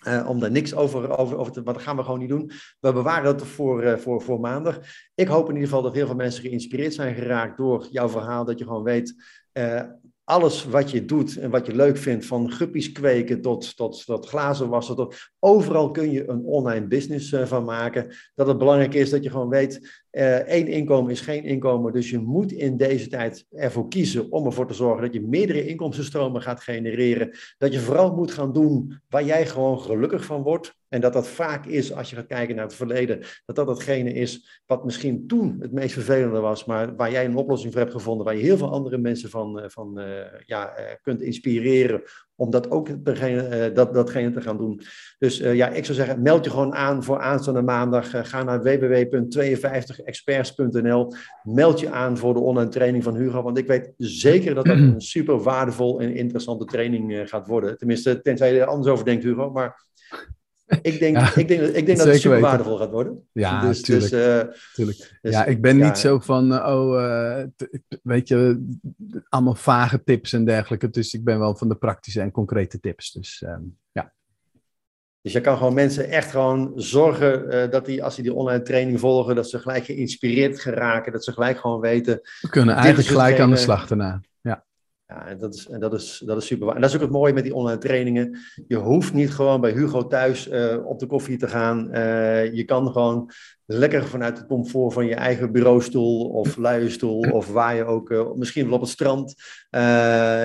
[0.07, 1.61] uh, om daar niks over, over, over te...
[1.61, 2.51] Maar dat gaan we gewoon niet doen.
[2.79, 4.79] We bewaren dat voor, uh, voor, voor maandag.
[5.15, 8.45] Ik hoop in ieder geval dat heel veel mensen geïnspireerd zijn geraakt door jouw verhaal.
[8.45, 9.15] Dat je gewoon weet...
[9.53, 9.81] Uh,
[10.29, 14.27] alles wat je doet en wat je leuk vindt, van guppies kweken tot, tot, tot
[14.27, 18.15] glazen wassen, tot, overal kun je een online business uh, van maken.
[18.35, 22.09] Dat het belangrijk is dat je gewoon weet, uh, één inkomen is geen inkomen, dus
[22.09, 26.41] je moet in deze tijd ervoor kiezen om ervoor te zorgen dat je meerdere inkomstenstromen
[26.41, 27.31] gaat genereren.
[27.57, 30.77] Dat je vooral moet gaan doen waar jij gewoon gelukkig van wordt.
[30.87, 34.13] En dat dat vaak is, als je gaat kijken naar het verleden, dat dat hetgene
[34.13, 37.93] is wat misschien toen het meest vervelende was, maar waar jij een oplossing voor hebt
[37.93, 42.03] gevonden, waar je heel veel andere mensen van, eh, van uh, ja, kunt inspireren
[42.39, 44.81] om dat ook degene, dat, datgene te gaan doen.
[45.19, 48.29] Dus ja, ik zou zeggen, meld je gewoon aan voor aanstaande maandag.
[48.29, 51.13] ga naar www.52experts.nl.
[51.43, 54.77] Meld je aan voor de online training van Hugo, want ik weet zeker dat dat
[54.87, 57.77] een super waardevol en interessante training gaat worden.
[57.77, 59.87] Tenminste, tenzij je er anders over denkt, Hugo, maar
[60.81, 63.27] ik denk, ik denk, ik denk dat het super waardevol gaat worden.
[63.31, 64.11] Ja, dus, tuurlijk.
[64.11, 64.41] Dus, uh,
[64.73, 65.19] tuurlijk.
[65.21, 67.43] Dus, ja, ik ben niet zo van, uh, oh, uh,
[68.03, 68.65] weet je,
[69.29, 70.89] allemaal vage tips en dergelijke.
[70.89, 73.11] Dus ik ben wel van de praktische en concrete tips.
[73.11, 74.13] Dus um, ja.
[75.21, 78.99] Dus je kan gewoon mensen echt gewoon zorgen dat die, als die die online training
[78.99, 81.11] volgen, dat ze gelijk geïnspireerd geraken.
[81.11, 82.21] Dat ze gelijk gewoon weten.
[82.41, 84.21] We kunnen eigenlijk gelijk aan de slag daarna.
[85.09, 86.67] Ja, dat is, dat, is, dat is super.
[86.67, 88.37] En dat is ook het mooie met die online trainingen.
[88.67, 91.95] Je hoeft niet gewoon bij Hugo thuis uh, op de koffie te gaan.
[91.95, 93.31] Uh, je kan gewoon
[93.65, 98.33] lekker vanuit het comfort van je eigen bureaustoel of luierstoel of waar je ook, uh,
[98.33, 99.29] misschien wel op het strand.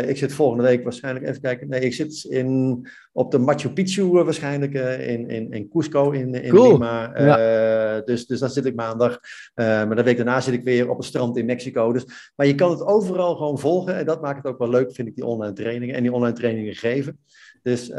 [0.08, 4.06] ik zit volgende week waarschijnlijk, even kijken, nee, ik zit in, op de Machu Picchu
[4.06, 6.72] waarschijnlijk in, in, in Cusco in, in cool.
[6.72, 7.18] Lima.
[7.18, 8.00] Ja.
[8.00, 9.20] dus, dus dan zit ik maandag.
[9.54, 11.92] maar de week daarna zit ik weer op het strand in Mexico.
[11.92, 14.94] Dus, maar je kan het overal gewoon volgen en dat maakt het ook wel leuk,
[14.94, 17.18] vind ik, die online trainingen en die online trainingen geven.
[17.62, 17.96] Dus uh,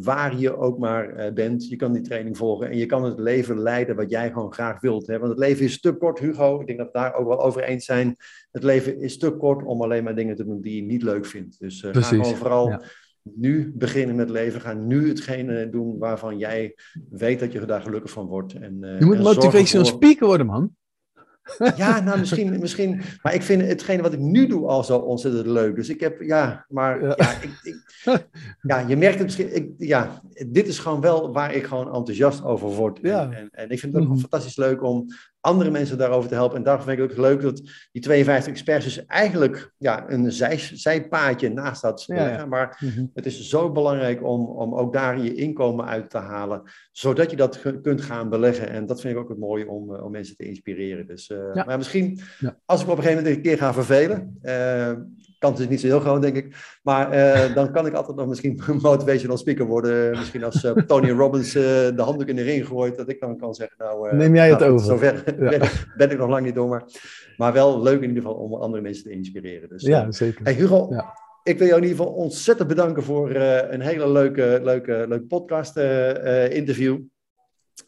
[0.00, 3.60] waar je ook maar bent, je kan die training volgen en je kan het leven
[3.60, 5.06] leiden wat jij gewoon graag wilt.
[5.06, 5.18] Hè?
[5.18, 6.60] Want het leven is te kort, Hugo.
[6.60, 8.16] Ik denk dat we daar ook wel over eens zijn.
[8.50, 11.26] Het leven is te kort om alleen maar dingen te doen die je niet leuk
[11.26, 11.60] vindt.
[11.60, 12.80] Dus ga gewoon vooral ja.
[13.22, 14.60] Nu beginnen met leven.
[14.60, 16.74] Ga nu hetgene doen waarvan jij
[17.10, 18.54] weet dat je daar gelukkig van wordt.
[18.54, 19.96] En, je moet motivational voor...
[19.96, 20.70] speaker worden, man.
[21.76, 23.00] Ja, nou misschien, misschien.
[23.22, 25.76] Maar ik vind hetgene wat ik nu doe al zo ontzettend leuk.
[25.76, 27.76] Dus ik heb, ja, maar ja, ja, ik, ik,
[28.70, 29.54] ja je merkt het misschien.
[29.54, 32.98] Ik, ja, dit is gewoon wel waar ik gewoon enthousiast over word.
[33.02, 33.30] Ja.
[33.30, 34.20] En, en, ik vind het ook mm -hmm.
[34.20, 35.06] fantastisch leuk om
[35.42, 36.56] andere mensen daarover te helpen.
[36.56, 40.32] En daarom vind ik het ook leuk dat die 52 experts dus eigenlijk ja, een
[40.32, 42.46] zij, zijpaadje naast dat ja, ja.
[42.46, 43.10] Maar mm -hmm.
[43.14, 47.36] het is zo belangrijk om, om ook daar je inkomen uit te halen, zodat je
[47.36, 48.68] dat kunt gaan beleggen.
[48.68, 51.06] En dat vind ik ook het mooie om, om mensen te inspireren.
[51.06, 51.64] Dus, uh, ja.
[51.64, 52.20] Maar misschien,
[52.64, 54.92] als ik op een gegeven moment een keer ga vervelen, uh,
[55.42, 56.78] kans is niet zo heel groot, denk ik.
[56.82, 60.10] Maar uh, dan kan ik altijd nog misschien motivational speaker worden.
[60.10, 63.38] Misschien als uh, Tony Robbins uh, de handdoek in de ring gooit, dat ik dan
[63.38, 64.16] kan zeggen, nou...
[64.16, 64.86] Neem jij het nou, over.
[64.86, 65.48] Zover ja.
[65.58, 66.84] ben, ben, ik nog lang niet door, maar,
[67.36, 69.68] maar wel leuk in ieder geval om andere mensen te inspireren.
[69.68, 70.44] Dus, ja, zeker.
[70.44, 71.14] Hey Hugo, ja.
[71.42, 75.76] ik wil jou in ieder geval ontzettend bedanken voor een hele leuke, leuke, leuke podcast
[76.50, 76.98] interview.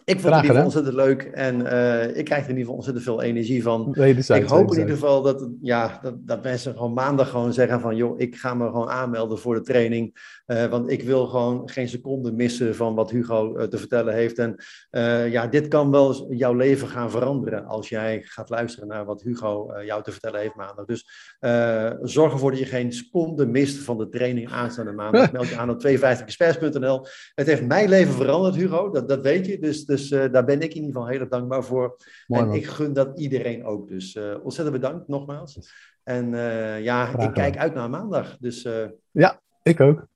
[0.04, 2.56] Ik vond het in ieder geval ontzettend leuk en uh, ik krijg er in ieder
[2.56, 3.94] geval ontzettend veel energie van.
[3.94, 7.96] ik hoop in ieder geval dat, ja, dat, dat mensen gewoon maandag gewoon zeggen van
[7.96, 10.32] joh, ik ga me gewoon aanmelden voor de training.
[10.46, 14.38] Uh, want ik wil gewoon geen seconde missen van wat Hugo uh, te vertellen heeft.
[14.38, 14.56] En
[15.30, 19.72] ja, dit kan wel jouw leven gaan veranderen als jij gaat luisteren naar wat Hugo
[19.84, 20.84] jou te vertellen heeft maandag.
[20.84, 21.08] Dus
[22.02, 25.32] zorg ervoor dat je geen seconde mist van de training aanstaande maandag.
[25.32, 27.06] Meld je aan op 52experts.nl.
[27.34, 29.58] Het heeft mijn leven veranderd, Hugo, dat, dat weet je.
[29.58, 31.96] Dus dus uh, daar ben ik in ieder geval heel erg dankbaar voor.
[32.26, 32.56] Mooi, en man.
[32.56, 33.88] ik gun dat iedereen ook.
[33.88, 35.58] Dus uh, ontzettend bedankt nogmaals.
[36.02, 38.36] En uh, ja, Graag ik kijk uit naar maandag.
[38.38, 38.68] Dus,
[39.10, 40.06] ja, ik ook.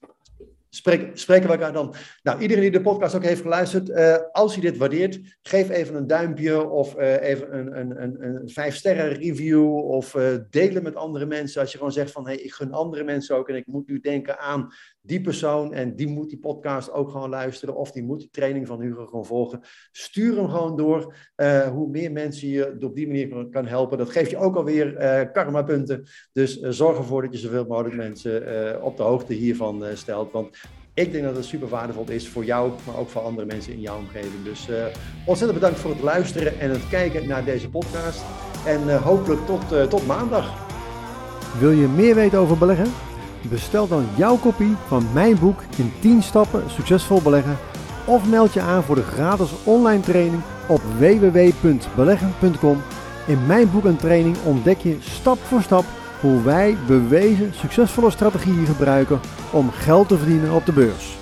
[0.70, 1.94] Spreek, spreken we elkaar dan.
[2.22, 5.94] Nou, iedereen die de podcast ook heeft geluisterd, uh, als je dit waardeert, geef even
[5.94, 10.82] een duimpje of uh, even een, een, een, een vijf sterren review of uh, delen
[10.82, 11.60] met andere mensen.
[11.60, 13.88] Als je gewoon zegt van, hé, hey, ik gun andere mensen ook en ik moet
[13.88, 18.02] nu denken aan die persoon en die moet die podcast ook gewoon luisteren of die
[18.02, 19.60] moet die training van Hugo gewoon volgen.
[19.92, 21.14] Stuur hem gewoon door.
[21.72, 24.92] hoe meer mensen je op die manier kan helpen, dat geeft je ook alweer
[25.32, 26.06] karma punten.
[26.32, 30.32] Dus zorg ervoor dat je zoveel mogelijk mensen op de hoogte hiervan stelt.
[30.32, 30.57] Want
[30.98, 33.80] ik denk dat het super waardevol is voor jou, maar ook voor andere mensen in
[33.80, 34.44] jouw omgeving.
[34.44, 34.76] Dus uh,
[35.24, 38.22] ontzettend bedankt voor het luisteren en het kijken naar deze podcast.
[38.66, 40.66] En uh, hopelijk tot, uh, tot maandag.
[41.58, 42.92] Wil je meer weten over beleggen?
[43.50, 47.56] Bestel dan jouw kopie van mijn boek in 10 stappen succesvol beleggen
[48.06, 52.82] of meld je aan voor de gratis online training op www.beleggen.com.
[53.26, 55.84] In mijn boek en training ontdek je stap voor stap
[56.20, 61.18] hoe wij bewezen succesvolle strategieën gebruiken om geld te verdienen op de beurs.